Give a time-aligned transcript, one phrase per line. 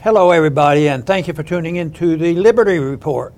[0.00, 3.34] Hello, everybody, and thank you for tuning in to the Liberty Report.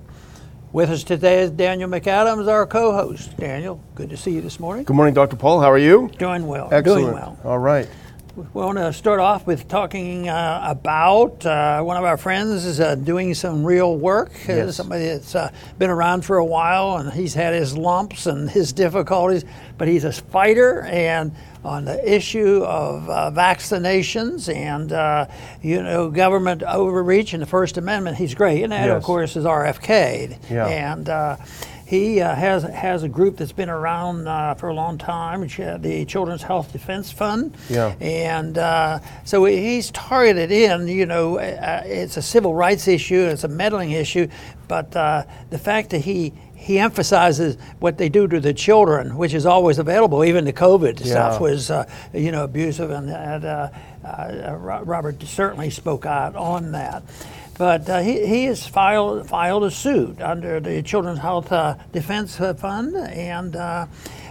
[0.71, 3.35] With us today is Daniel McAdams, our co host.
[3.37, 4.83] Daniel, good to see you this morning.
[4.85, 5.35] Good morning, Dr.
[5.35, 5.59] Paul.
[5.59, 6.09] How are you?
[6.17, 6.69] Doing well.
[6.71, 7.01] Excellent.
[7.03, 7.37] Doing well.
[7.43, 7.89] All right.
[8.35, 12.79] We want to start off with talking uh, about uh, one of our friends is
[12.79, 14.31] uh, doing some real work.
[14.47, 14.75] Uh, Yes.
[14.77, 18.71] somebody that's uh, been around for a while and he's had his lumps and his
[18.71, 19.43] difficulties,
[19.77, 25.27] but he's a fighter and on the issue of uh, vaccinations and uh,
[25.61, 28.63] you know government overreach and the First Amendment, he's great.
[28.63, 30.37] And that, of course, is RFK.
[30.49, 30.67] Yeah.
[30.67, 31.37] And uh,
[31.91, 35.75] he uh, has has a group that's been around uh, for a long time, uh,
[35.75, 37.53] the Children's Health Defense Fund.
[37.69, 37.93] Yeah.
[37.99, 43.43] And uh, so he's targeted in, you know, uh, it's a civil rights issue, it's
[43.43, 44.29] a meddling issue,
[44.69, 49.33] but uh, the fact that he he emphasizes what they do to the children, which
[49.33, 50.23] is always available.
[50.23, 51.05] Even the COVID Yeah.
[51.11, 53.69] stuff was, uh, you know, abusive, and, and uh,
[54.05, 57.01] uh, Robert certainly spoke out on that.
[57.57, 62.37] But uh, he, he has filed filed a suit under the Children's Health uh, Defense
[62.37, 63.87] Fund, and uh,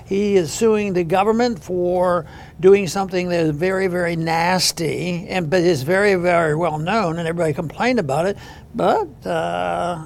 [0.06, 2.26] he is suing the government for
[2.60, 7.26] doing something that is very, very nasty, and but is very, very well known, and
[7.26, 8.36] everybody complained about it.
[8.72, 10.04] But uh,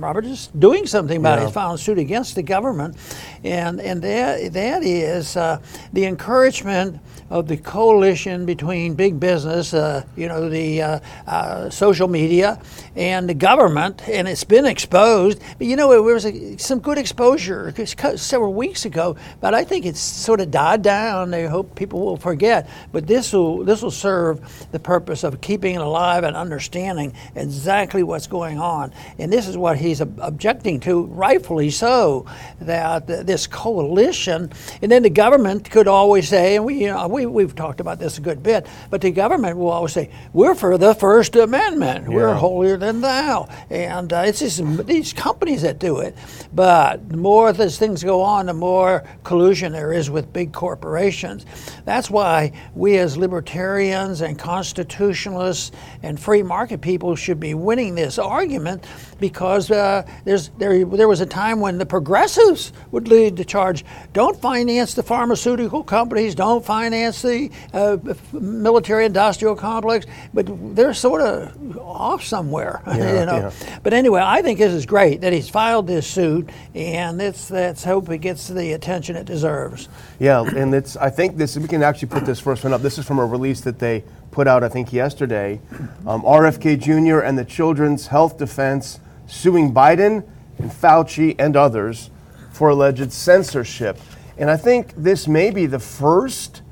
[0.00, 1.44] Robert is doing something about it.
[1.46, 2.96] He's filing suit against the government,
[3.44, 5.60] and and that that is uh,
[5.92, 12.06] the encouragement of the coalition between big business, uh, you know, the uh, uh, social
[12.06, 12.60] media,
[12.94, 15.40] and the government, and it's been exposed.
[15.58, 17.72] But you know, there was a, some good exposure
[18.16, 21.34] several weeks ago, but I think it's sort of died down.
[21.34, 22.68] I hope people will forget.
[22.92, 28.02] But this will this will serve the purpose of keeping it alive and understanding exactly
[28.02, 28.92] what's going on.
[29.18, 32.26] And this is what he's objecting to, rightfully so,
[32.60, 37.26] that this coalition, and then the government could always say, and we you know we
[37.26, 40.76] we've talked about this a good bit, but the government will always say, we're for
[40.78, 42.08] the First Amendment.
[42.08, 46.14] We're holier than thou, and uh, it's just these companies that do it.
[46.52, 51.46] But the more these things go on, the more collusion there is with big corporations.
[51.84, 58.18] That's why we as libertarians and constitutionalists and free market people should be winning this
[58.18, 58.84] argument
[59.18, 63.84] because uh, there's there there was a time when the progressives would lead the charge.
[64.12, 66.34] Don't finance the pharmaceutical companies.
[66.34, 67.96] Don't finance the uh,
[68.32, 70.06] military-industrial complex.
[70.34, 73.36] But they're sort of off somewhere, Yeah, you know.
[73.36, 73.78] yeah.
[73.82, 77.84] But anyway, I think this is great that he's filed this suit, and let's let's
[77.84, 79.88] hope it gets the attention it deserves.
[80.18, 80.96] Yeah, and it's.
[80.96, 81.56] I think this.
[81.56, 82.82] We can actually put this first one up.
[82.82, 84.62] This is from a release that they put out.
[84.64, 85.60] I think yesterday.
[86.06, 87.20] Um, RFK Jr.
[87.20, 90.26] and the Children's Health Defense suing Biden
[90.58, 92.10] and Fauci and others
[92.52, 93.98] for alleged censorship.
[94.38, 96.62] And I think this may be the first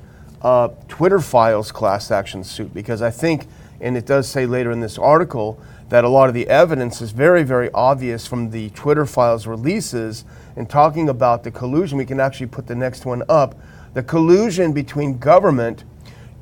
[0.41, 3.47] uh, Twitter Files class action suit because I think,
[3.81, 7.11] and it does say later in this article, that a lot of the evidence is
[7.11, 11.97] very, very obvious from the Twitter Files releases and talking about the collusion.
[11.97, 13.55] We can actually put the next one up.
[13.93, 15.83] The collusion between government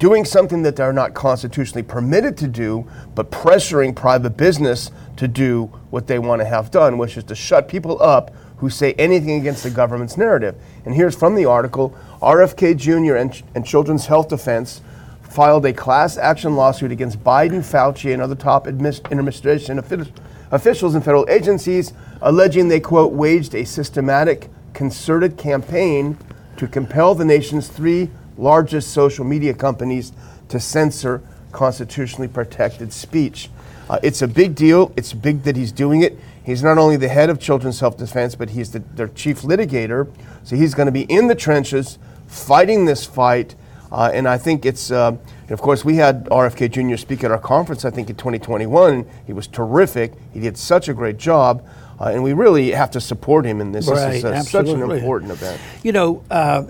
[0.04, 5.64] doing something that they're not constitutionally permitted to do, but pressuring private business to do
[5.92, 9.40] what they want to have done, which is to shut people up who say anything
[9.40, 10.56] against the government's narrative.
[10.84, 13.16] And here's from the article RFK Jr.
[13.16, 14.82] and, and Children's Health Defense
[15.22, 20.12] filed a class action lawsuit against Biden, Fauci, and other top administration offi-
[20.52, 26.18] officials and federal agencies, alleging they, quote, waged a systematic, concerted campaign
[26.58, 30.12] to compel the nation's three largest social media companies
[30.50, 31.22] to censor
[31.52, 33.50] constitutionally protected speech.
[33.90, 34.92] Uh, it's a big deal.
[34.96, 36.18] It's big that he's doing it.
[36.44, 40.12] He's not only the head of Children's Health Defense, but he's the, their chief litigator.
[40.44, 43.56] So he's going to be in the trenches fighting this fight.
[43.92, 45.16] Uh, and I think it's, uh,
[45.50, 46.98] of course, we had RFK Jr.
[46.98, 49.06] speak at our conference, I think, in 2021.
[49.26, 50.14] He was terrific.
[50.34, 51.64] He did such a great job.
[52.00, 53.88] Uh, and we really have to support him in this.
[53.88, 55.62] Right, this is uh, such an important event.
[55.84, 56.64] You know, uh,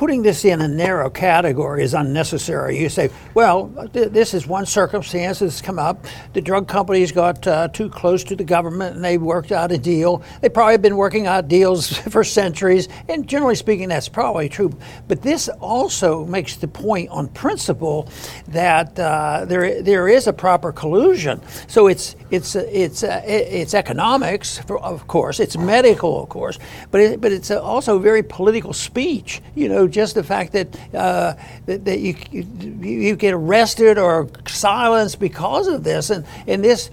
[0.00, 2.78] putting this in a narrow category is unnecessary.
[2.78, 6.06] You say, well, th- this is one circumstance that's come up.
[6.32, 9.76] The drug companies got uh, too close to the government and they worked out a
[9.76, 10.22] deal.
[10.40, 14.72] They probably have been working out deals for centuries, and generally speaking, that's probably true.
[15.06, 18.08] But this also makes the point on principle
[18.48, 21.42] that uh, there there is a proper collusion.
[21.68, 25.40] So it's it's it's uh, it's economics, for, of course.
[25.40, 26.58] It's medical, of course,
[26.90, 29.42] but it, but it's also very political speech.
[29.54, 31.34] You know, just the fact that uh,
[31.66, 32.44] that, that you, you
[32.80, 36.90] you get arrested or silenced because of this, and and this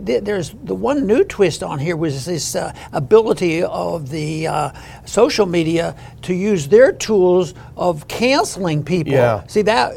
[0.00, 4.72] there's the one new twist on here was this uh, ability of the uh,
[5.04, 9.12] social media to use their tools of canceling people.
[9.12, 9.46] Yeah.
[9.46, 9.94] See that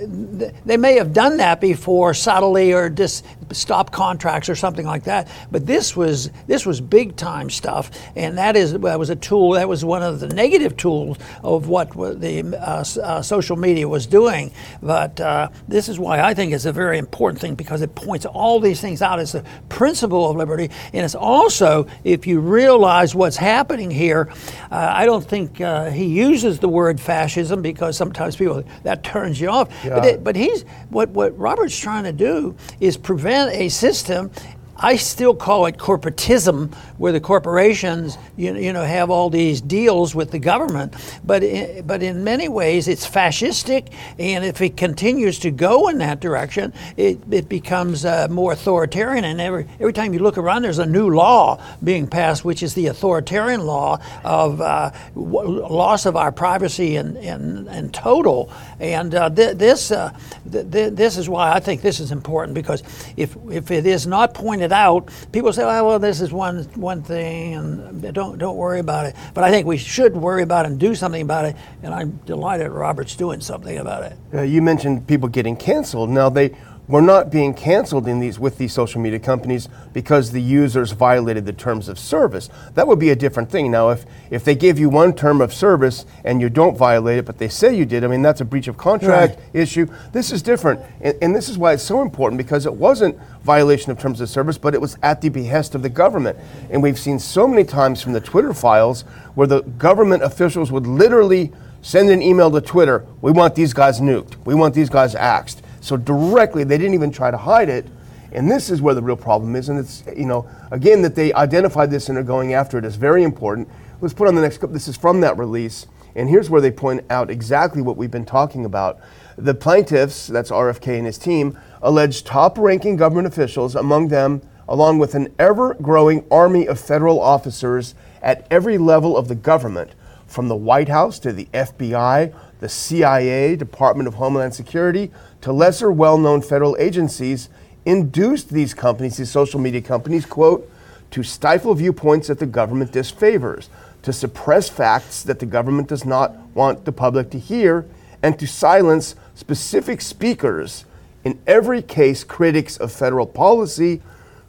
[0.65, 5.27] they may have done that before subtly or just stop contracts or something like that,
[5.51, 9.51] but this was this was big time stuff, and that is that was a tool
[9.51, 14.07] that was one of the negative tools of what the uh, uh, social media was
[14.07, 14.51] doing.
[14.81, 18.25] But uh, this is why I think it's a very important thing because it points
[18.25, 20.69] all these things out as a principle of liberty.
[20.93, 24.29] And it's also, if you realize what's happening here,
[24.71, 29.41] uh, I don't think uh, he uses the word fascism because sometimes people, that turns
[29.41, 29.69] you off.
[29.83, 29.95] Yeah.
[29.95, 34.29] But, it, but he's, what, what Robert's trying to do is prevent a system
[34.77, 40.15] I still call it corporatism, where the corporations, you, you know, have all these deals
[40.15, 40.95] with the government.
[41.23, 45.99] But in, but in many ways, it's fascistic, and if it continues to go in
[45.99, 49.23] that direction, it, it becomes uh, more authoritarian.
[49.25, 52.73] And every every time you look around, there's a new law being passed, which is
[52.73, 58.51] the authoritarian law of uh, loss of our privacy in, and, and total.
[58.79, 60.17] And uh, th- this uh,
[60.51, 62.81] th- th- this is why I think this is important because
[63.17, 66.63] if if it is not pointed pointed out, people say, oh, "Well, this is one
[66.75, 70.65] one thing, and don't don't worry about it." But I think we should worry about
[70.65, 71.55] it and do something about it.
[71.81, 74.17] And I'm delighted Robert's doing something about it.
[74.33, 76.09] Uh, you mentioned people getting canceled.
[76.09, 76.55] Now they
[76.87, 81.45] we're not being canceled in these with these social media companies because the users violated
[81.45, 82.49] the terms of service.
[82.73, 83.71] That would be a different thing.
[83.71, 87.25] Now, if if they give you one term of service and you don't violate it,
[87.25, 89.49] but they say you did, I mean that's a breach of contract right.
[89.53, 89.87] issue.
[90.11, 93.91] This is different, and, and this is why it's so important because it wasn't violation
[93.91, 96.37] of terms of service, but it was at the behest of the government.
[96.69, 99.03] And we've seen so many times from the Twitter files
[99.35, 104.01] where the government officials would literally send an email to Twitter, "We want these guys
[104.01, 104.35] nuked.
[104.43, 107.85] We want these guys axed." So directly, they didn't even try to hide it.
[108.31, 109.67] And this is where the real problem is.
[109.67, 112.95] And it's, you know, again, that they identified this and are going after it is
[112.95, 113.67] very important.
[113.99, 114.71] Let's put on the next clip.
[114.71, 115.87] This is from that release.
[116.15, 119.01] And here's where they point out exactly what we've been talking about.
[119.37, 124.99] The plaintiffs, that's RFK and his team, allege top ranking government officials, among them, along
[124.99, 129.91] with an ever growing army of federal officers at every level of the government,
[130.27, 132.33] from the White House to the FBI,
[132.63, 135.11] the CIA, Department of Homeland Security,
[135.41, 137.49] to lesser well known federal agencies
[137.83, 140.71] induced these companies, these social media companies, quote,
[141.11, 143.67] to stifle viewpoints that the government disfavors,
[144.03, 147.85] to suppress facts that the government does not want the public to hear,
[148.21, 150.85] and to silence specific speakers,
[151.25, 154.01] in every case, critics of federal policy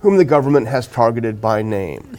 [0.05, 2.19] whom the government has targeted by name.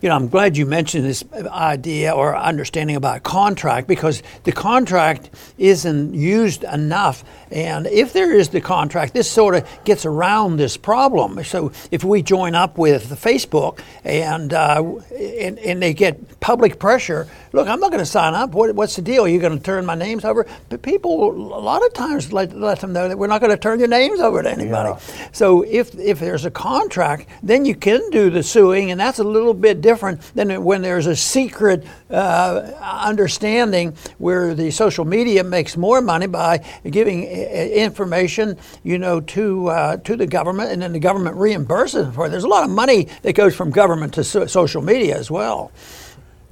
[0.00, 5.28] You know, I'm glad you mentioned this idea or understanding about contract because the contract
[5.58, 7.24] isn't used enough.
[7.50, 11.44] And if there is the contract, this sort of gets around this problem.
[11.44, 14.82] So if we join up with Facebook and, uh,
[15.14, 18.52] and, and, they get public pressure, look, I'm not going to sign up.
[18.52, 19.26] What, what's the deal?
[19.26, 20.46] Are you going to turn my names over?
[20.70, 23.58] But people, a lot of times, let, let them know that we're not going to
[23.58, 24.88] turn your names over to anybody.
[24.88, 25.28] Yeah.
[25.32, 29.24] So if, if there's a contract, then you can do the suing, and that's a
[29.24, 35.76] little bit different than when there's a secret uh, understanding where the social media makes
[35.76, 36.58] more money by
[36.90, 42.26] giving information, you know, to uh, to the government, and then the government reimburses for
[42.26, 42.30] it.
[42.30, 45.72] There's a lot of money that goes from government to so- social media as well.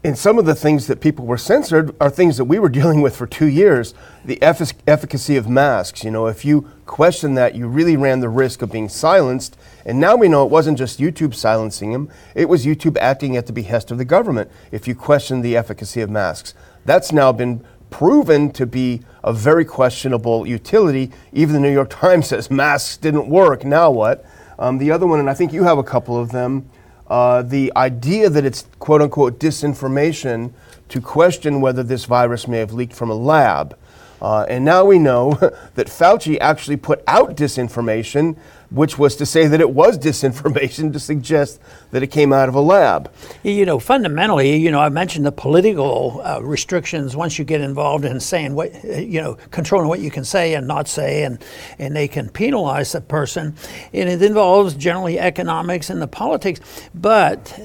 [0.04, 3.00] And some of the things that people were censored are things that we were dealing
[3.00, 3.94] with for two years.
[4.24, 6.04] The effic- efficacy of masks.
[6.04, 9.56] You know, if you question that, you really ran the risk of being silenced.
[9.86, 13.46] And now we know it wasn't just YouTube silencing him, it was YouTube acting at
[13.46, 16.54] the behest of the government if you question the efficacy of masks.
[16.84, 21.12] That's now been proven to be a very questionable utility.
[21.32, 23.64] Even the New York Times says masks didn't work.
[23.64, 24.24] Now what?
[24.58, 26.68] Um, the other one, and I think you have a couple of them.
[27.06, 30.52] Uh, the idea that it's quote unquote disinformation
[30.88, 33.76] to question whether this virus may have leaked from a lab.
[34.22, 35.32] Uh, and now we know
[35.74, 38.36] that Fauci actually put out disinformation
[38.74, 41.60] which was to say that it was disinformation to suggest
[41.92, 43.12] that it came out of a lab.
[43.44, 48.04] You know, fundamentally, you know, I mentioned the political uh, restrictions once you get involved
[48.04, 51.42] in saying what, you know, controlling what you can say and not say, and,
[51.78, 53.54] and they can penalize a person.
[53.92, 56.60] And it involves generally economics and the politics.
[56.94, 57.56] But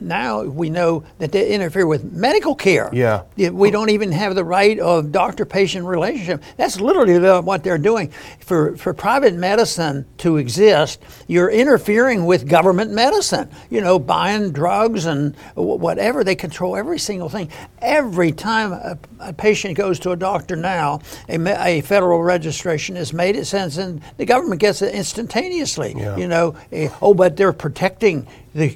[0.00, 2.90] now we know that they interfere with medical care.
[2.92, 3.22] Yeah.
[3.36, 6.42] We don't even have the right of doctor-patient relationship.
[6.56, 8.12] That's literally what they're doing.
[8.40, 13.48] For for private medicine to exist, you're interfering with government medicine.
[13.70, 16.24] You know, buying drugs and whatever.
[16.24, 17.50] They control every single thing.
[17.80, 23.12] Every time a, a patient goes to a doctor now, a, a, federal registration is
[23.12, 23.36] made.
[23.36, 25.94] It sends in the government gets it instantaneously.
[25.96, 26.16] Yeah.
[26.16, 28.68] You know, eh, oh, but they're protecting the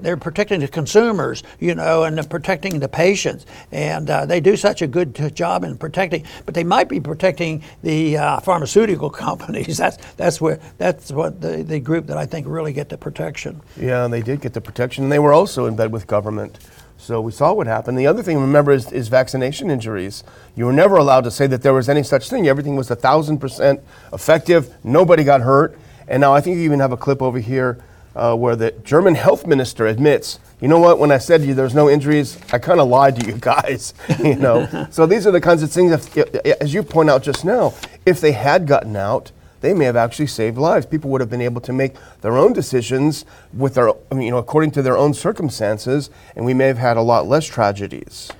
[0.00, 4.82] they're protecting the consumers, you know, and protecting the patients, and uh, they do such
[4.82, 6.24] a good job in protecting.
[6.44, 9.76] But they might be protecting the uh, pharmaceutical companies.
[9.76, 13.60] That's that's where that's what the, the group that I think really get the protection.
[13.76, 16.58] Yeah, and they did get the protection, and they were also in bed with government.
[16.98, 17.98] So we saw what happened.
[17.98, 20.24] The other thing, remember, is, is, vaccination injuries.
[20.56, 22.48] You were never allowed to say that there was any such thing.
[22.48, 23.80] Everything was a thousand percent
[24.14, 24.74] effective.
[24.82, 25.78] Nobody got hurt.
[26.08, 27.84] And now I think you even have a clip over here
[28.16, 31.54] uh, where the German health minister admits, you know what, when I said to you
[31.54, 33.94] there's no injuries, I kind of lied to you guys.
[34.22, 37.44] you know, so these are the kinds of things, if, as you point out just
[37.44, 40.86] now, if they had gotten out, they may have actually saved lives.
[40.86, 44.70] People would have been able to make their own decisions with their, you know, according
[44.72, 48.30] to their own circumstances, and we may have had a lot less tragedies.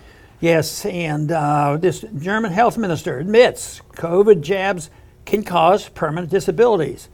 [0.40, 4.90] Yes, and uh, this German health minister admits COVID jabs
[5.24, 7.08] can cause permanent disabilities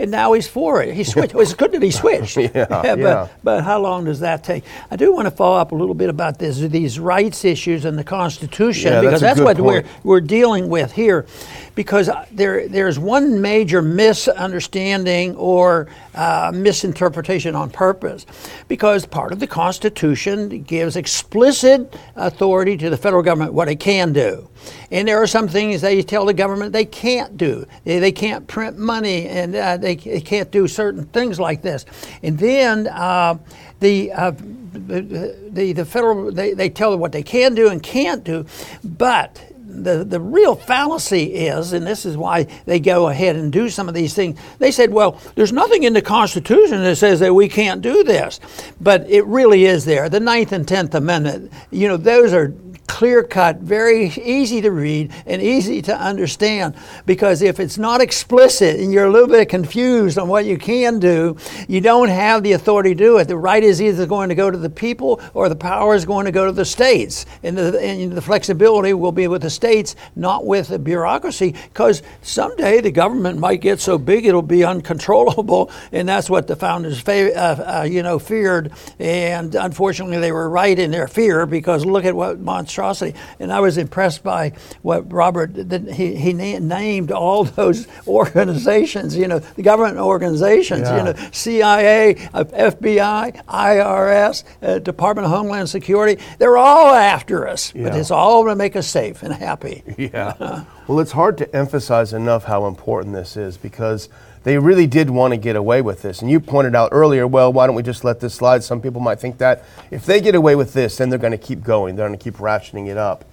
[0.00, 0.94] and now he's for it.
[0.94, 1.34] He switched.
[1.34, 2.36] Well, it's good that he switched.
[2.36, 3.28] yeah, but, yeah.
[3.44, 4.64] but how long does that take?
[4.90, 7.98] I do want to follow up a little bit about this, these rights issues and
[7.98, 9.86] the Constitution yeah, because that's, that's what point.
[9.86, 11.26] we're, we're dealing with here.
[11.74, 18.26] Because there, there's one major misunderstanding or uh, misinterpretation on purpose.
[18.68, 24.12] Because part of the Constitution gives explicit authority to the federal government what it can
[24.12, 24.48] do.
[24.90, 27.66] And there are some things they tell the government they can't do.
[27.84, 31.86] They, they can't print money and uh, they, they, can't do certain things like this.
[32.22, 33.38] And then uh,
[33.80, 38.24] the, uh, the, the federal, they, they tell them what they can do and can't
[38.24, 38.44] do.
[38.84, 43.68] But the, the real fallacy is, and this is why they go ahead and do
[43.68, 47.34] some of these things, they said, well, there's nothing in the Constitution that says that
[47.34, 48.40] we can't do this.
[48.80, 50.08] But it really is there.
[50.08, 52.54] The Ninth and Tenth Amendment, you know, those are
[52.90, 56.74] clear cut, very easy to read, and easy to understand.
[57.06, 60.98] Because if it's not explicit and you're a little bit confused on what you can
[60.98, 61.36] do,
[61.68, 63.28] you don't have the authority to do it.
[63.28, 66.26] The right is either going to go to the people or the power is going
[66.26, 67.26] to go to the states.
[67.44, 72.02] And the, and the flexibility will be with the states, not with the bureaucracy, because
[72.22, 75.70] someday the government might get so big it'll be uncontrollable.
[75.92, 78.72] And that's what the founders, uh, uh, you know, feared.
[78.98, 83.18] And unfortunately, they were right in their fear because look at what monstrosity monstrosity.
[83.38, 85.56] And I was impressed by what Robert,
[85.92, 90.96] he, he named all those organizations, you know, the government organizations, yeah.
[90.96, 96.22] you know, CIA, uh, FBI, IRS, uh, Department of Homeland Security.
[96.38, 97.84] They're all after us, yeah.
[97.84, 99.84] but it's all to make us safe and happy.
[100.00, 100.64] Yeah.
[100.90, 104.08] Well, it's hard to emphasize enough how important this is because
[104.42, 106.20] they really did want to get away with this.
[106.20, 108.64] And you pointed out earlier, well, why don't we just let this slide?
[108.64, 111.38] Some people might think that if they get away with this, then they're going to
[111.38, 111.94] keep going.
[111.94, 113.24] They're going to keep ratcheting it up.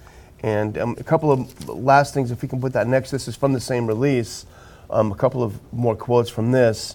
[0.44, 3.34] And um, a couple of last things, if we can put that next, this is
[3.34, 4.46] from the same release.
[4.88, 6.94] Um, a couple of more quotes from this.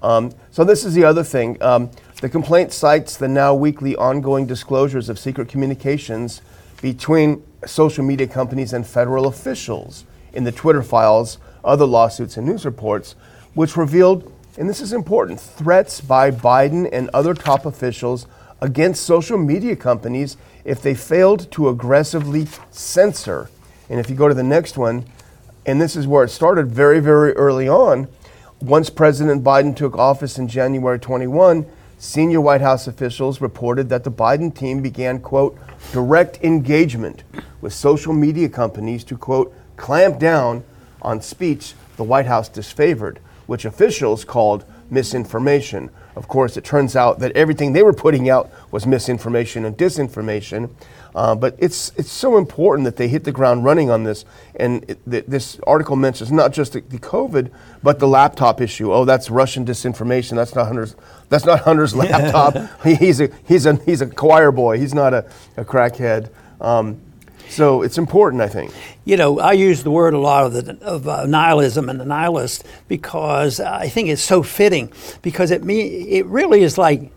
[0.00, 1.60] Um, so, this is the other thing.
[1.60, 1.90] Um,
[2.20, 6.40] the complaint cites the now weekly ongoing disclosures of secret communications
[6.80, 12.64] between social media companies and federal officials in the Twitter files, other lawsuits, and news
[12.64, 13.14] reports
[13.54, 18.26] which revealed, and this is important, threats by Biden and other top officials
[18.60, 23.48] against social media companies if they failed to aggressively censor.
[23.88, 25.04] And if you go to the next one,
[25.66, 28.08] and this is where it started very, very early on.
[28.60, 31.66] Once President Biden took office in January 21,
[31.98, 35.58] senior White House officials reported that the Biden team began, quote,
[35.92, 37.22] direct engagement
[37.64, 40.62] with social media companies to, quote, clamp down
[41.00, 43.16] on speech the White House disfavored
[43.46, 45.90] which officials called misinformation.
[46.16, 50.70] Of course, it turns out that everything they were putting out was misinformation and disinformation.
[51.14, 54.24] Uh, but it's it's so important that they hit the ground running on this.
[54.56, 57.52] And it, th- this article mentions not just the, the, COVID,
[57.84, 58.92] but the laptop issue.
[58.92, 60.34] Oh, that's Russian disinformation.
[60.34, 60.96] That's not Hunter's.
[61.28, 62.56] That's not Hunter's laptop.
[62.82, 64.78] he's a he's a he's a choir boy.
[64.78, 66.30] He's not a, a crackhead.
[66.60, 67.00] Um,
[67.48, 68.72] so it's important, I think.
[69.04, 72.04] You know, I use the word a lot of, the, of uh, nihilism and the
[72.04, 77.10] nihilist because I think it's so fitting because it me it really is like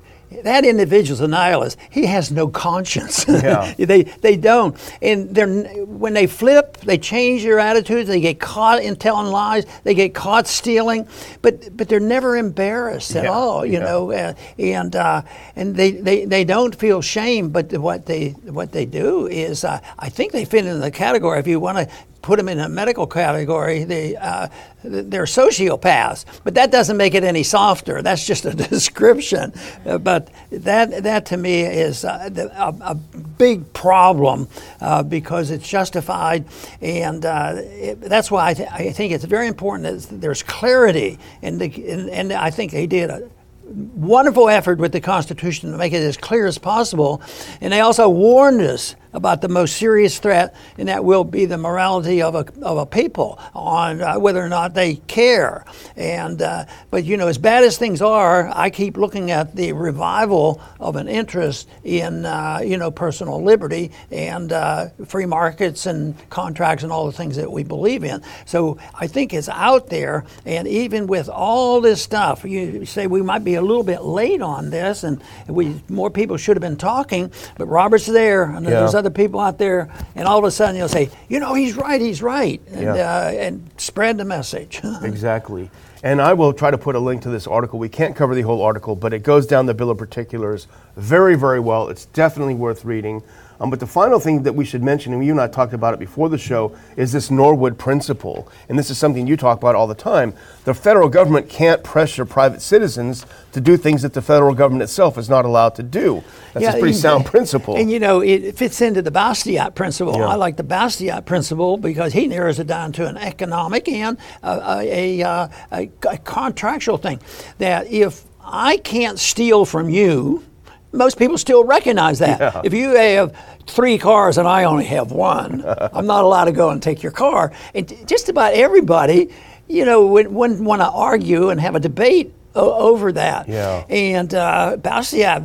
[0.43, 1.77] that individual's a nihilist.
[1.89, 3.25] He has no conscience.
[3.37, 3.73] Yeah.
[3.77, 5.47] they they don't, and they're
[5.85, 8.09] when they flip, they change their attitudes.
[8.09, 9.65] They get caught in telling lies.
[9.83, 11.07] They get caught stealing,
[11.41, 13.65] but but they're never embarrassed at Yeah, all.
[13.65, 13.79] You yeah.
[13.79, 15.21] know, uh, and uh,
[15.55, 17.49] and they, they, they don't feel shame.
[17.49, 21.39] But what they what they do is, uh, I think they fit in the category.
[21.39, 21.87] If you want to
[22.27, 24.49] put them in a medical category, they uh,
[24.83, 26.25] they're sociopaths.
[26.43, 28.01] But that doesn't make it any softer.
[28.01, 29.53] That's just a description.
[29.85, 34.49] Uh, but that that to me is uh, a, a big problem
[34.81, 36.43] uh, because it's justified,
[36.81, 41.17] and uh, it, that's why I, th- I think it's very important that there's clarity,
[41.41, 43.29] and, the, and, and I think they did a
[43.67, 47.21] wonderful effort with the Constitution to make it as clear as possible.
[47.61, 51.57] And they also warned us about the most serious threat, and that will be the
[51.57, 55.65] morality of a, of a people on uh, whether or not they care.
[55.95, 59.73] And uh, but you know, as bad as things are, I keep looking at the
[59.73, 66.15] revival of an interest in uh, you know personal liberty and uh, free markets and
[66.29, 68.21] contracts and all the things that we believe in.
[68.45, 73.21] So I think it's out there, and even with all this stuff, you say we
[73.21, 76.77] might be a little bit late on this, and we more people should have been
[76.77, 77.31] talking.
[77.57, 78.96] But Robert's there, and there's Yeah.
[78.97, 82.01] Other people out there, and all of a sudden you'll say, you know, he's right,
[82.01, 82.91] he's right, and, Yeah.
[82.93, 84.81] uh, and spread the message.
[85.03, 85.69] Exactly.
[86.03, 87.79] And I will try to put a link to this article.
[87.79, 91.35] We can't cover the whole article, but it goes down the Bill of Particulars very,
[91.35, 91.89] very well.
[91.89, 93.23] It's definitely worth reading.
[93.59, 95.93] Um, but the final thing that we should mention, and you and I talked about
[95.93, 98.47] it before the show, is this Norwood principle.
[98.69, 100.33] And this is something you talk about all the time.
[100.65, 105.17] The federal government can't pressure private citizens to do things that the federal government itself
[105.17, 106.23] is not allowed to do.
[106.53, 107.75] That's a pretty and- sound principle.
[107.77, 110.17] And you know, it fits into the Bastiat principle.
[110.17, 110.27] Yeah.
[110.27, 114.49] I like the Bastiat principle because he narrows it down to an economic and a,
[114.49, 117.19] a, a, a, a contractual thing.
[117.57, 120.43] That if I can't steal from you,
[120.91, 122.39] most people still recognize that.
[122.39, 122.61] Yeah.
[122.63, 125.63] If you have three cars and I only have one,
[125.93, 127.51] I'm not allowed to go and take your car.
[127.75, 129.29] And just about everybody,
[129.67, 133.47] you know, would, wouldn't want to argue and have a debate over that.
[133.47, 133.85] Yeah.
[133.89, 134.77] And uh,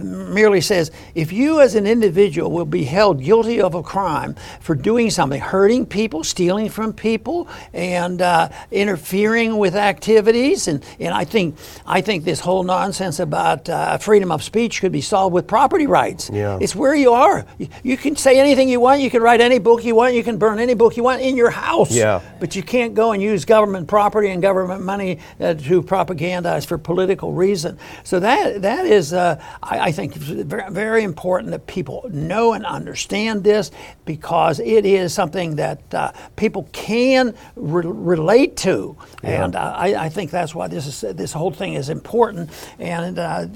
[0.03, 4.75] merely says if you as an individual will be held guilty of a crime for
[4.75, 11.25] doing something, hurting people, stealing from people, and uh, interfering with activities, and, and I
[11.25, 15.47] think I think this whole nonsense about uh, freedom of speech could be solved with
[15.47, 16.31] property rights.
[16.33, 16.59] Yeah.
[16.61, 17.45] It's where you are.
[17.59, 19.01] You, you can say anything you want.
[19.01, 20.15] You can write any book you want.
[20.15, 21.93] You can burn any book you want in your house.
[21.93, 22.21] Yeah.
[22.41, 26.79] But you can't go and use government property and government money uh, to propagandize for
[26.79, 27.79] political reason.
[28.05, 32.65] So that that is, uh, I, I think, very, very important that people know and
[32.67, 33.71] understand this
[34.05, 40.09] because it is something that uh, people can re- relate to, and uh, I, I
[40.09, 42.51] think that's why this is this whole thing is important.
[42.79, 43.47] And uh,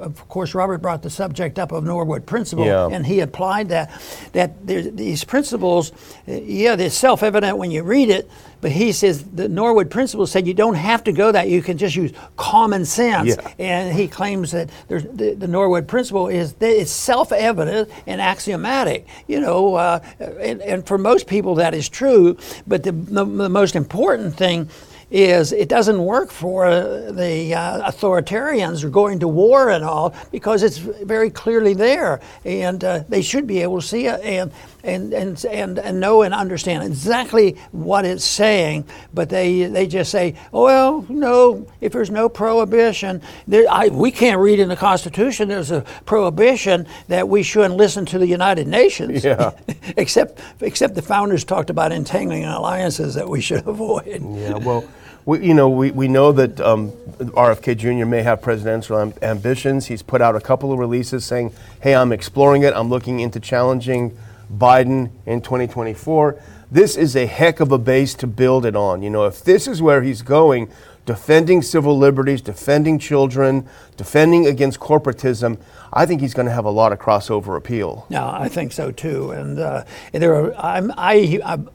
[0.00, 2.88] of course, Robert brought the subject up of Norwood Principle, Yeah.
[2.92, 3.90] and he applied that
[4.32, 5.92] that there, these principles,
[6.28, 8.30] uh, yeah, they're self-evident when you read it.
[8.62, 11.48] But he says the Norwood Principle said you don't have to go that.
[11.48, 13.36] You can just use common sense.
[13.36, 13.52] Yeah.
[13.58, 19.06] And he claims that there's, the, the Norwood Principle is that it's self-evident and axiomatic.
[19.26, 22.36] You know, uh, and, and for most people that is true.
[22.66, 24.68] But the, the, the most important thing
[25.10, 30.14] is it doesn't work for the uh, authoritarians who are going to war and all
[30.30, 34.52] because it's very clearly there, and uh, they should be able to see it and
[34.84, 38.84] and and and, and know and understand exactly what it's saying.
[39.12, 44.10] But they they just say, oh, well, no, if there's no prohibition, there, I, we
[44.10, 48.68] can't read in the Constitution there's a prohibition that we shouldn't listen to the United
[48.68, 49.24] Nations.
[49.24, 49.52] Yeah.
[49.96, 54.22] except except the founders talked about entangling alliances that we should avoid.
[54.22, 54.84] Yeah, well,
[55.24, 58.06] we, you know, we, we know that um, RFK Jr.
[58.06, 59.86] may have presidential am- ambitions.
[59.86, 61.52] He's put out a couple of releases saying,
[61.82, 62.72] hey, I'm exploring it.
[62.74, 64.16] I'm looking into challenging
[64.52, 66.40] Biden in 2024.
[66.70, 69.02] This is a heck of a base to build it on.
[69.02, 70.70] You know, if this is where he's going,
[71.04, 75.58] defending civil liberties, defending children, defending against corporatism,
[75.92, 78.06] I think he's going to have a lot of crossover appeal.
[78.08, 79.32] Yeah, I think so too.
[79.32, 81.68] And uh, there are, I'm, I, I'm,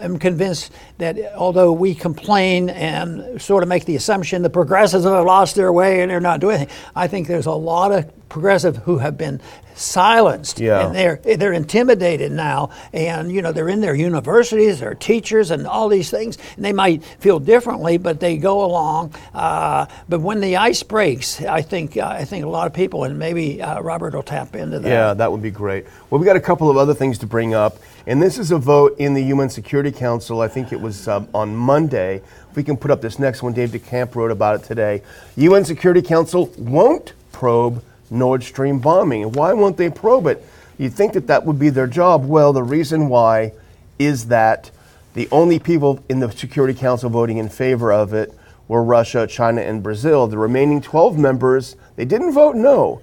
[0.00, 5.24] I'm convinced that although we complain and sort of make the assumption the progressives have
[5.24, 8.76] lost their way and they're not doing anything, I think there's a lot of progressive
[8.78, 9.40] who have been
[9.74, 10.86] silenced Yeah.
[10.86, 15.66] and they're they're intimidated now and you know they're in their universities they're teachers and
[15.66, 20.40] all these things and they might feel differently but they go along uh, but when
[20.40, 23.80] the ice breaks I think uh, I think a lot of people and maybe uh,
[23.82, 25.84] Robert will tap into that Yeah, that would be great.
[26.08, 28.58] Well, we got a couple of other things to bring up, and this is a
[28.58, 30.40] vote in the UN Security Council.
[30.40, 32.22] I think it was um, on Monday.
[32.50, 35.02] If we can put up this next one, Dave DeCamp wrote about it today.
[35.36, 39.22] UN Security Council won't probe Nord Stream bombing.
[39.22, 40.44] And why won't they probe it?
[40.78, 42.26] You'd think that that would be their job.
[42.26, 43.52] Well, the reason why
[43.98, 44.70] is that
[45.14, 48.34] the only people in the Security Council voting in favor of it
[48.68, 50.26] were Russia, China, and Brazil.
[50.26, 53.00] The remaining 12 members, they didn't vote no.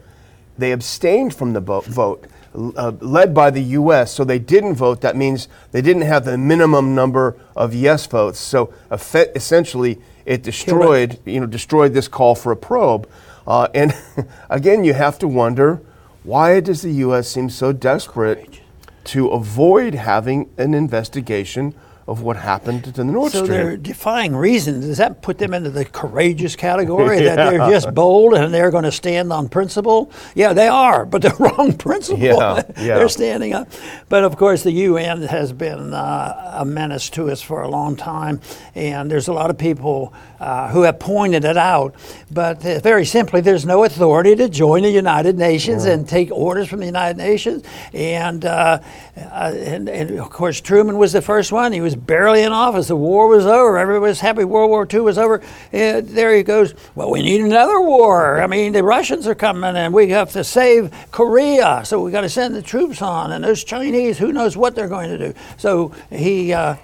[0.58, 5.02] They abstained from the vote, uh, led by the U.S., so they didn't vote.
[5.02, 8.39] That means they didn't have the minimum number of yes votes.
[8.39, 13.10] So essentially, it destroyed, you know, destroyed this call for a probe.
[13.47, 13.95] Uh, and
[14.49, 15.82] again, you have to wonder
[16.23, 17.29] why does the U.S.
[17.29, 18.62] seem so desperate
[19.06, 21.75] to avoid having an investigation
[22.08, 23.60] of what happened to the Nord so Stream.
[23.60, 24.82] So they're defying reason.
[24.82, 27.36] Does that put them into the courageous category yeah.
[27.36, 30.12] that they're just bold and they're going to stand on principle?
[30.36, 32.24] Yeah, they are, but the wrong principle.
[32.24, 32.96] Yeah, yeah.
[32.98, 33.70] they're standing up.
[34.10, 37.96] But of course, the UN has been uh, a menace to us for a long
[37.96, 38.42] time,
[38.76, 40.13] and there's a lot of people
[40.44, 41.96] uh, who have pointed it out.
[42.30, 45.94] But uh, very simply, there's no authority to join the United Nations yeah.
[45.94, 47.63] and take orders from the United Nations.
[47.94, 48.80] And, uh,
[49.16, 51.72] uh, and, and of course, Truman was the first one.
[51.72, 52.88] He was was barely in office.
[52.88, 53.77] The war was over.
[53.77, 55.41] Everybody was happy World War II was over.
[55.71, 58.41] And there he goes, well, we need another war.
[58.41, 61.84] I mean, the Russians are coming and we have to save Korea.
[61.86, 63.32] So we got to send the troops on.
[63.32, 65.39] And those Chinese, who knows what they're going to do.
[65.58, 66.75] So he, uh,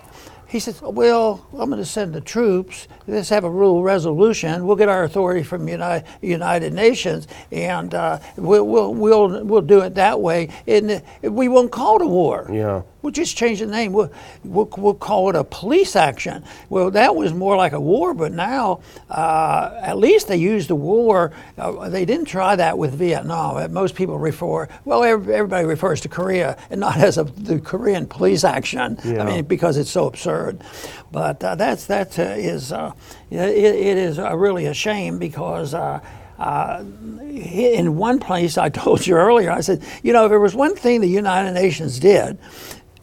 [0.48, 2.88] he says, Well, I'm going to send the troops.
[3.08, 4.66] Let's have a rule resolution.
[4.66, 9.82] We'll get our authority from United, United Nations, and uh, we'll, we'll, we'll, we'll do
[9.82, 10.50] it that way.
[10.68, 12.50] And we won't call it a war.
[12.52, 12.82] Yeah.
[13.02, 13.94] We'll just change the name.
[13.94, 14.12] We'll,
[14.44, 16.44] we'll, we'll, call it a police action.
[16.70, 20.76] Well, that was more like a war, but now uh, at least they used the
[20.76, 21.32] war.
[21.58, 23.56] Uh, they didn't try that with Vietnam.
[23.56, 28.06] Uh, most people refer, well, everybody refers to Korea and not as a, the Korean
[28.06, 29.00] police action.
[29.06, 29.24] Yeah.
[29.24, 30.62] I mean, because it's so absurd.
[31.12, 32.92] But uh, that's, that uh, is, uh,
[33.32, 35.74] it, it is really a shame because.
[35.74, 36.02] Uh,
[37.30, 40.74] in one place, I told you earlier, I said, you know, if there was one
[40.74, 42.38] thing the United Nations did,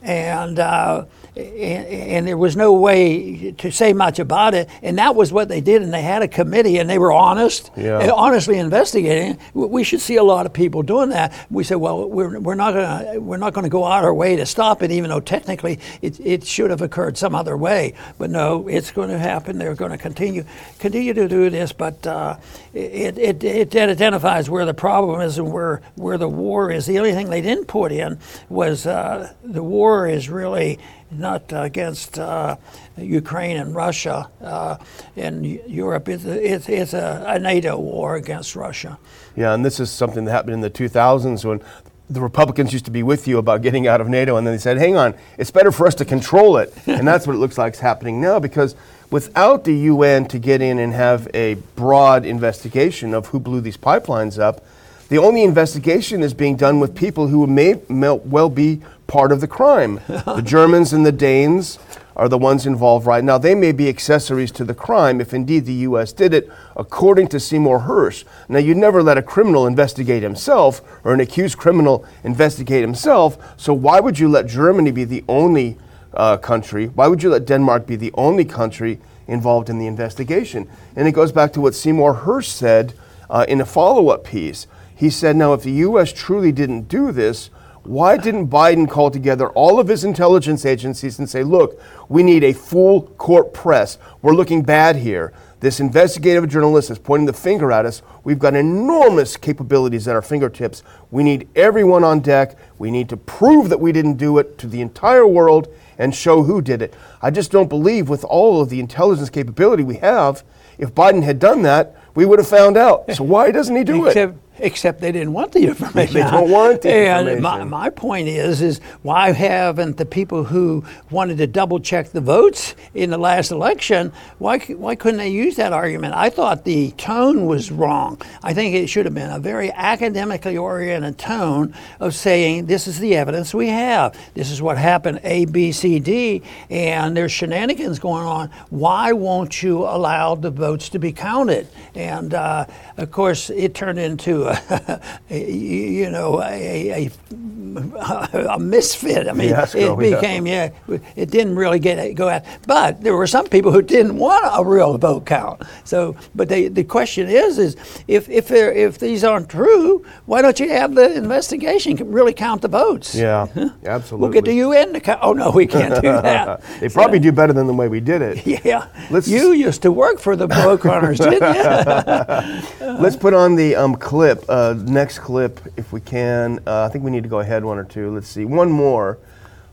[0.07, 1.05] and uh,
[1.37, 4.71] and, and, there was no way to say much about it.
[4.83, 5.83] And that was what they did.
[5.83, 8.01] And they had a committee, and they were honest, yeah.
[8.01, 9.39] and honestly investigating.
[9.53, 11.35] We should see a lot of people doing that.
[11.51, 14.15] We said, well, we're, we're not going to we're not going to go out our
[14.15, 17.93] way to stop it, even though technically it, it should have occurred some other way.
[18.17, 19.59] But no, it's going to happen.
[19.59, 20.45] They're going to continue
[20.79, 21.73] continue to do this.
[21.73, 22.39] But uh,
[22.73, 26.87] it, it, it identifies where the problem is and where where the war is.
[26.87, 28.19] The only thing they didn't put in
[28.49, 30.79] was uh, the war is really
[31.11, 32.57] not against uh,
[32.97, 34.31] Ukraine and Russia.
[34.41, 34.77] Uh,
[35.15, 38.99] in Europe, it's, it's, it's a, a, NATO war against Russia.
[39.37, 41.61] Yeah, and this is something that happened in the 2000s when
[42.09, 44.59] the Republicans used to be with you about getting out of NATO, and then they
[44.59, 46.73] said, hang on, it's better for us to control it.
[46.87, 48.77] and that's what it looks like is happening now because
[49.11, 53.77] without the UN to get in and have a broad investigation of who blew these
[53.77, 54.65] pipelines up,
[55.09, 59.49] the only investigation is being done with people who may well be part of the
[59.49, 60.01] crime.
[60.07, 61.79] the Germans and the Danes
[62.17, 63.37] are the ones involved right now.
[63.37, 66.13] They may be accessories to the crime if indeed the U.S.
[66.13, 68.25] did it, according to Seymour Hersh.
[68.49, 73.75] Now, you'd never let a criminal investigate himself or an accused criminal investigate himself, so
[73.75, 75.77] why would you let Germany be the only
[76.15, 76.87] uh, country?
[76.87, 80.69] Why would you let Denmark be the only country involved in the investigation?
[80.97, 82.95] And it goes back to what Seymour Hersh said
[83.29, 84.67] uh, in a follow up piece.
[84.95, 86.11] He said, now, if the U.S.
[86.15, 87.51] truly didn't do this,
[87.89, 92.45] why didn't Biden call together all of his intelligence agencies and say, look, we need
[92.45, 93.99] a full court press.
[94.23, 95.33] We're looking bad here.
[95.61, 98.03] This investigative journalist is pointing the finger at us.
[98.25, 100.83] We've got enormous capabilities at our fingertips.
[101.11, 102.57] We need everyone on deck.
[102.79, 106.43] We need to prove that we didn't do it to the entire world and show
[106.43, 106.95] who did it.
[107.23, 110.45] I just don't believe, with all of the intelligence capability we have,
[110.77, 113.11] if Biden had done that, we would have found out.
[113.15, 114.39] So why doesn't he do Except it?
[114.59, 116.15] Except they didn't want the information.
[116.15, 117.43] They don't want the and information.
[117.43, 122.21] My, my point is, is why haven't the people who wanted to double check the
[122.21, 126.15] votes in the last election, why, why couldn't they use that argument?
[126.15, 128.21] I thought the tone was wrong.
[128.43, 132.99] I think it should have been a very academically oriented tone of saying, this is
[132.99, 134.19] the evidence we have.
[134.35, 138.51] This is what happened, A, B, C, D, and there's shenanigans going on.
[138.71, 141.69] Why won't you allow the votes to be counted?
[141.95, 142.67] And uh,
[142.97, 144.46] of course, it turned into
[145.31, 149.29] you know, a, a, a, misfit.
[149.29, 150.71] I mean, it became, yeah.
[150.89, 150.99] yeah.
[151.15, 152.43] it didn't really get go out.
[152.67, 155.63] But there were some people who didn't want a real vote count.
[155.85, 157.77] So, but they, the question is, is
[158.09, 162.69] if if if these aren't true, why don't you have the investigation really count the
[162.69, 163.15] votes?
[163.15, 163.47] Yeah,
[163.85, 164.23] absolutely.
[164.23, 165.21] We'll get the UN to count.
[165.23, 166.63] Oh no, we can't do that.
[166.81, 168.47] they probably so, do better than the way we did it.
[168.67, 168.89] Yeah.
[169.11, 172.87] Let's, you used to work for the vote counters, didn't you?
[172.95, 176.61] Let's put on the um, clip clip, uh, next clip, if we can.
[176.67, 178.11] Uh, I think we need to go ahead one or two.
[178.15, 179.19] Let's see, one more.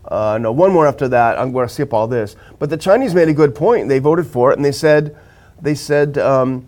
[0.06, 1.38] Uh, no, one more after that.
[1.38, 2.36] I'm going to skip all this.
[2.60, 3.88] But the Chinese made a good point.
[3.88, 5.16] They voted for it, and they said,
[5.62, 6.66] they said, um,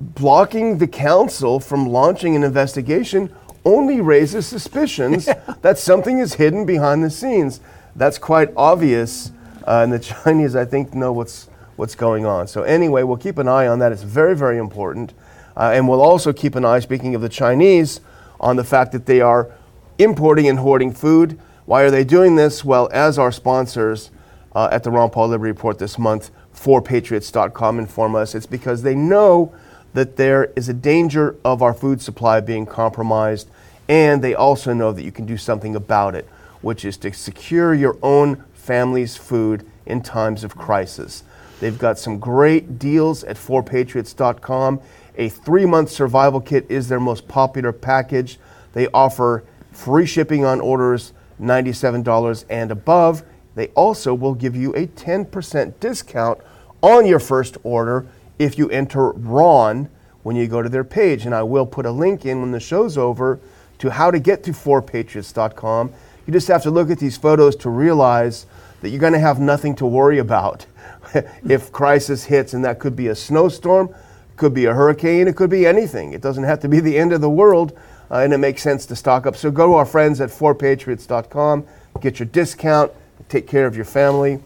[0.00, 5.26] blocking the council from launching an investigation only raises suspicions
[5.62, 7.60] that something is hidden behind the scenes.
[7.94, 9.30] That's quite obvious,
[9.66, 12.46] uh, and the Chinese, I think, know what's what's going on.
[12.46, 13.92] So anyway, we'll keep an eye on that.
[13.92, 15.14] It's very, very important,
[15.56, 16.80] uh, and we'll also keep an eye.
[16.80, 18.00] Speaking of the Chinese,
[18.42, 19.50] on the fact that they are
[19.98, 21.38] importing and hoarding food.
[21.64, 22.64] Why are they doing this?
[22.64, 24.10] Well, as our sponsors
[24.54, 28.94] uh, at the Ron Paul Liberty Report this month, 4patriots.com inform us, it's because they
[28.94, 29.54] know
[29.94, 33.48] that there is a danger of our food supply being compromised,
[33.88, 36.28] and they also know that you can do something about it,
[36.60, 41.24] which is to secure your own family's food in times of crisis.
[41.60, 44.80] They've got some great deals at 4patriots.com.
[45.16, 48.38] A three month survival kit is their most popular package.
[48.72, 53.22] They offer free shipping on orders $97 and above.
[53.54, 56.40] They also will give you a 10% discount
[56.80, 58.06] on your first order
[58.38, 59.88] if you enter Ron
[60.22, 61.26] when you go to their page.
[61.26, 63.40] And I will put a link in when the show's over
[63.78, 65.92] to how to get to 4patriots.com.
[66.26, 68.46] You just have to look at these photos to realize
[68.80, 70.66] that you're going to have nothing to worry about
[71.48, 73.92] if crisis hits, and that could be a snowstorm,
[74.36, 76.12] could be a hurricane, it could be anything.
[76.12, 77.78] It doesn't have to be the end of the world,
[78.10, 79.36] uh, and it makes sense to stock up.
[79.36, 81.66] So go to our friends at 4patriots.com,
[82.00, 82.92] get your discount,
[83.28, 84.40] take care of your family.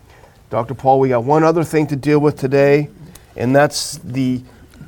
[0.51, 0.75] Dr.
[0.75, 2.89] Paul, we got one other thing to deal with today,
[3.37, 4.43] and that's the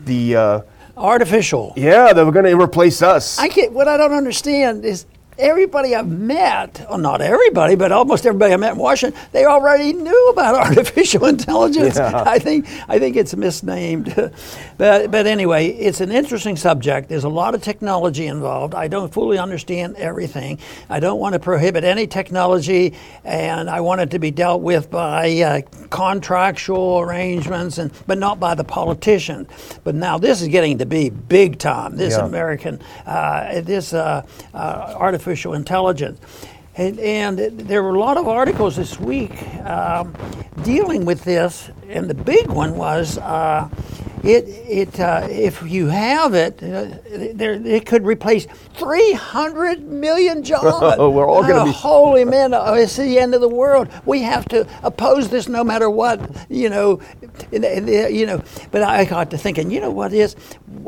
[0.05, 0.61] the uh,
[0.97, 1.73] Artificial.
[1.77, 3.39] yeah that we're going to replace us.
[3.39, 5.07] I can't, what I don't understand is
[5.39, 9.93] everybody I've met, well, not everybody, but almost everybody I met in Washington, they already
[9.93, 11.97] knew about artificial intelligence.
[11.97, 12.25] Yeah.
[12.27, 14.15] I think I think it's misnamed,
[14.79, 17.09] but but anyway, it's an interesting subject.
[17.09, 18.75] There's a lot of technology involved.
[18.75, 20.59] I don't fully understand everything.
[20.91, 24.91] I don't want to prohibit any technology, and I want it to be dealt with
[24.91, 29.49] by uh, contractual arrangements, and but not by the politicians.
[29.85, 31.97] But now this is getting to be big time.
[31.97, 32.27] This Yeah.
[32.27, 34.95] American, uh, this uh, uh,
[35.29, 36.21] artificial intelligence.
[36.77, 39.33] And, and there were a lot of articles this week
[39.65, 40.15] um,
[40.63, 43.69] dealing with this, and the big one was uh,
[44.23, 46.97] it, it, uh, if you have it, uh,
[47.35, 50.67] there, it could replace 300 million jobs.
[51.01, 53.89] Oh, we're all gonna Oh, be- Holy man, uh, it's the end of the world.
[54.07, 57.01] We have to oppose this no matter what, you know.
[57.53, 57.59] uh,
[58.09, 60.37] You know, but I got to thinking, you know what is?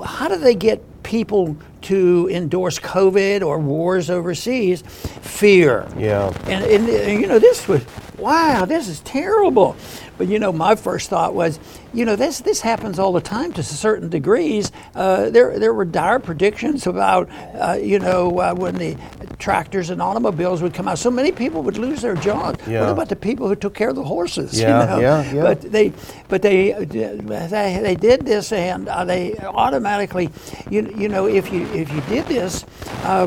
[0.05, 4.83] How do they get people to endorse COVID or wars overseas?
[4.83, 5.89] Fear.
[5.99, 6.33] Yeah.
[6.45, 7.85] And, and, uh, you know, this was,
[8.17, 9.75] wow, this is terrible.
[10.19, 11.59] But you know, my first thought was,
[11.93, 14.71] you know, this this happens all the time to certain degrees.
[14.95, 18.97] Uh, there there were dire predictions about, uh, you know, uh, when the
[19.39, 22.59] tractors and automobiles would come out, so many people would lose their jobs.
[22.67, 22.83] Yeah.
[22.83, 24.61] What about the people who took care of the horses?
[24.61, 25.01] Yeah, you know?
[25.01, 25.43] yeah, yeah.
[25.43, 25.93] But they,
[26.29, 30.31] but they, they, they did this, and uh, they automatically,
[30.71, 32.65] you, you know, if you if you did this,
[33.05, 33.27] uh,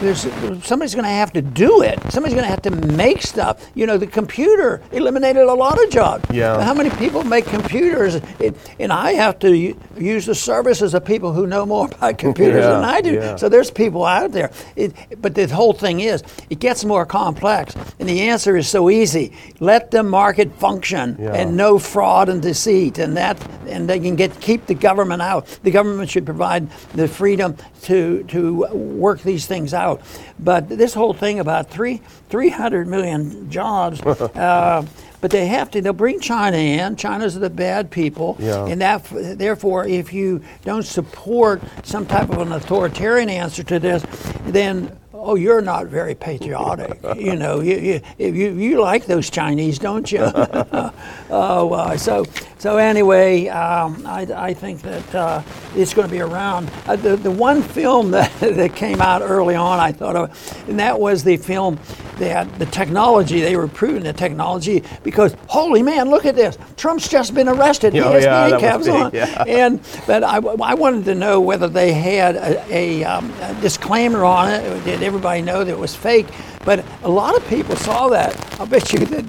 [0.00, 0.22] there's
[0.64, 1.98] somebody's going to have to do it.
[2.10, 3.66] Somebody's going to have to make stuff.
[3.74, 6.24] You know, the computer eliminated a lot of jobs.
[6.30, 6.62] Yeah.
[6.62, 7.95] How many people make computers?
[7.96, 12.18] It, and I have to u- use the services of people who know more about
[12.18, 13.14] computers Yeah, than I do.
[13.14, 13.36] yeah.
[13.36, 14.50] So there's people out there.
[14.76, 17.74] It, but the whole thing is, it gets more complex.
[17.98, 19.32] And the answer is so easy.
[19.60, 21.32] Let the market function Yeah.
[21.34, 22.98] and no fraud and deceit.
[22.98, 25.46] And that and they can get keep the government out.
[25.62, 30.02] The government should provide the freedom to to work these things out.
[30.38, 34.00] But this whole thing about three three hundred million jobs
[34.36, 34.84] uh,
[35.20, 35.80] but they have to.
[35.80, 36.96] They'll bring China in.
[36.96, 38.66] China's the bad people, Yeah.
[38.66, 39.04] and that
[39.38, 44.04] therefore, if you don't support some type of an authoritarian answer to this,
[44.46, 46.98] then oh, you're not very patriotic.
[47.16, 50.20] you know, you, you you you like those Chinese, don't you?
[51.30, 52.24] oh, uh, so
[52.58, 55.42] so anyway, um, I, I think that uh,
[55.74, 56.70] it's going to be around.
[56.86, 60.78] Uh, the the one film that that came out early on, I thought of, and
[60.80, 61.78] that was the film
[62.18, 66.56] that the technology they were proving the technology because holy man, look at this!
[66.76, 67.92] Trump's just been arrested.
[67.92, 69.42] He Oh, has yeah, that was on, yeah.
[69.48, 74.24] and but I, I wanted to know whether they had a, a, um, a disclaimer
[74.24, 74.84] on it.
[74.84, 76.26] Did everybody know that it was fake?
[76.64, 78.34] But a lot of people saw that.
[78.60, 79.24] I'll bet you that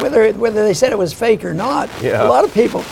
[0.00, 2.26] whether whether they said it was fake or not, Yeah.
[2.26, 2.82] a lot of people.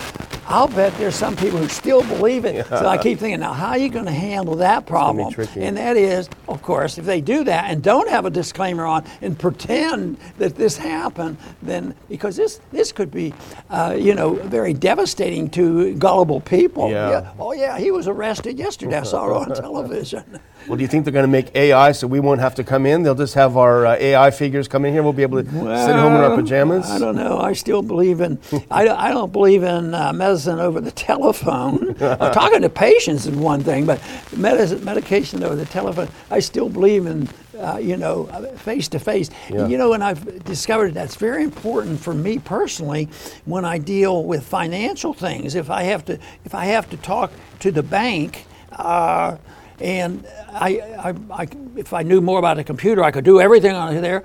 [0.50, 2.66] I'll bet there's some people who still believe it.
[2.68, 5.30] So I keep thinking, now how are you going to handle that problem?
[5.56, 9.04] And that is, of course, if they do that and don't have a disclaimer on
[9.20, 13.34] and pretend that this happened, then because this this could be,
[13.68, 16.90] uh, you know, very devastating to gullible people.
[16.90, 17.30] Yeah.
[17.38, 18.96] Oh yeah, he was arrested yesterday.
[18.96, 20.24] I saw it on television.
[20.68, 22.84] Well, do you think they're going to make AI so we won't have to come
[22.84, 23.02] in?
[23.02, 25.02] They'll just have our uh, AI figures come in here.
[25.02, 25.54] We'll be able to sit
[25.96, 26.90] home in our pajamas.
[26.90, 27.38] I don't know.
[27.38, 28.38] I still believe in.
[28.70, 31.94] I, don't- I don't believe in uh, medicine over the telephone.
[31.98, 34.00] Talking to patients is one thing, but
[34.36, 37.28] medicine, medication over the telephone, I still believe in.
[37.58, 38.26] Uh, you know,
[38.58, 39.30] face to face.
[39.50, 43.08] You know, and I've discovered that's very important for me personally
[43.46, 45.56] when I deal with financial things.
[45.56, 48.44] If I have to, if I have to talk to the bank.
[48.70, 49.38] Uh,
[49.80, 53.74] and I, I, I, if I knew more about a computer, I could do everything
[53.74, 54.22] on there,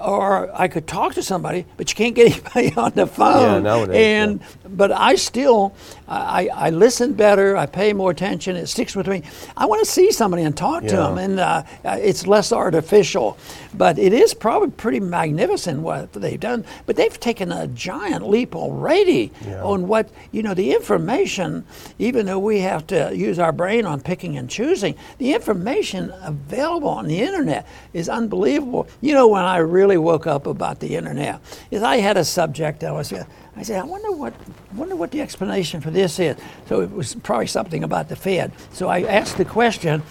[0.00, 3.42] or I could talk to somebody, but you can't get anybody on the phone.
[3.42, 4.40] Yeah, nowadays, and
[4.76, 5.74] but I still,
[6.08, 7.56] I, I listen better.
[7.56, 8.56] I pay more attention.
[8.56, 9.22] It sticks with me.
[9.56, 13.36] I want to see somebody and talk to them, and uh, it's less artificial.
[13.74, 16.64] But it is probably pretty magnificent what they've done.
[16.86, 19.62] But they've taken a giant leap already Yeah.
[19.64, 21.64] on what you know the information.
[21.98, 26.88] Even though we have to use our brain on picking and choosing, the information available
[26.88, 28.86] on the internet is unbelievable.
[29.00, 31.40] You know, when I really woke up about the internet,
[31.70, 33.12] is I had a subject I was.
[33.56, 34.34] I said, I wonder what,
[34.74, 36.36] wonder what the explanation for this is.
[36.68, 38.52] So it was probably something about the Fed.
[38.72, 40.02] So I asked the question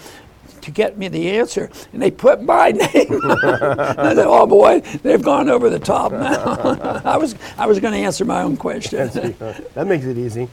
[0.62, 2.80] to get me the answer, and they put my name.
[2.92, 7.94] I said, "Oh boy, they've gone over the top now." I was, I was going
[7.94, 9.08] to answer my own question.
[9.74, 10.48] that makes it easy.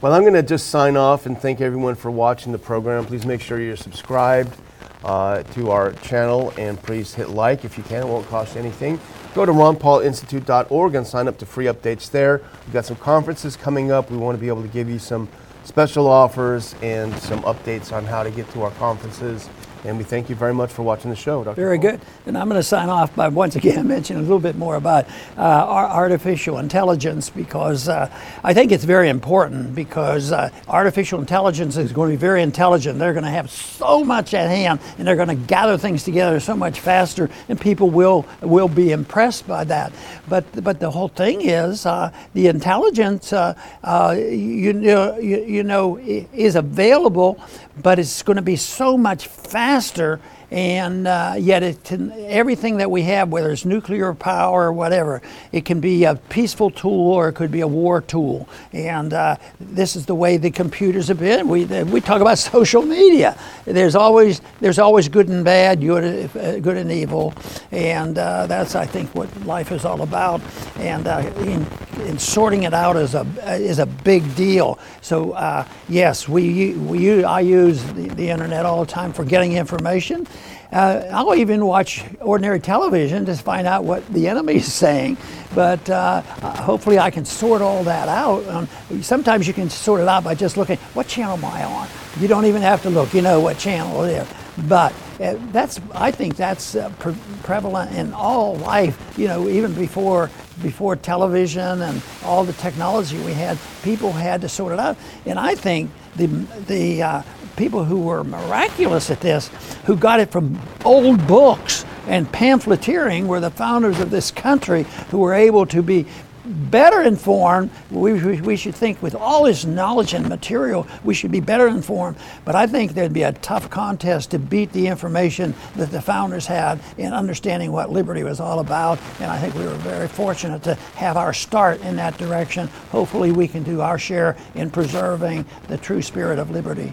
[0.00, 3.04] Well, I'm going to just sign off and thank everyone for watching the program.
[3.04, 4.56] Please make sure you're subscribed
[5.04, 8.04] uh, to our channel and please hit like if you can.
[8.04, 8.98] It won't cost anything.
[9.38, 12.42] Go to ronpaulinstitute.org and sign up to free updates there.
[12.66, 14.10] We've got some conferences coming up.
[14.10, 15.28] We want to be able to give you some
[15.62, 19.48] special offers and some updates on how to get to our conferences.
[19.88, 21.54] And we thank you very much for watching the show, Dr.
[21.54, 21.98] Very good.
[22.26, 25.06] And I'm going to sign off by once again mentioning a little bit more about
[25.38, 28.10] uh, ar- artificial intelligence because uh,
[28.44, 32.98] I think it's very important because uh, artificial intelligence is going to be very intelligent.
[32.98, 36.38] They're going to have so much at hand and they're going to gather things together
[36.38, 39.90] so much faster and people will will be impressed by that.
[40.28, 45.62] But but the whole thing is uh, the intelligence uh, uh, you, know, you, you
[45.62, 47.40] know is available,
[47.82, 52.90] but it's going to be so much faster and uh, yet it can, everything that
[52.90, 55.20] we have, whether it's nuclear power or whatever,
[55.52, 58.48] it can be a peaceful tool or it could be a war tool.
[58.72, 61.48] And uh, this is the way the computers have been.
[61.48, 63.38] We, we talk about social media.
[63.64, 67.34] There's always there's always good and bad, good, uh, and evil,
[67.70, 70.40] and uh, that's I think what life is all about.
[70.76, 71.66] And uh, in,
[72.06, 74.78] in sorting it out is a is a big deal.
[75.00, 79.52] So uh, yes, we we I use the, the internet all the time for getting
[79.54, 80.26] information.
[80.70, 85.16] Uh, I'll even watch ordinary television to find out what the enemy is saying.
[85.54, 88.46] But uh, hopefully, I can sort all that out.
[88.48, 88.68] Um,
[89.02, 91.88] sometimes you can sort it out by just looking, what channel am I on?
[92.20, 94.28] You don't even have to look, you know what channel it is.
[94.68, 99.14] But uh, that's, I think that's uh, pre- prevalent in all life.
[99.16, 100.30] You know, even before
[100.62, 104.96] before television and all the technology we had, people had to sort it out.
[105.24, 106.26] And I think the
[106.66, 107.22] the uh,
[107.58, 109.50] people who were miraculous at this,
[109.84, 115.18] who got it from old books and pamphleteering, were the founders of this country who
[115.18, 116.06] were able to be
[116.48, 117.70] better informed.
[117.90, 122.16] We, we, should think with all this knowledge and material, we should be better informed.
[122.44, 126.46] But I think there'd be a tough contest to beat the information that the founders
[126.46, 128.98] had in understanding what liberty was all about.
[129.20, 132.68] And I think we were very fortunate to have our start in that direction.
[132.90, 136.92] Hopefully, we can do our share in preserving the true spirit of liberty.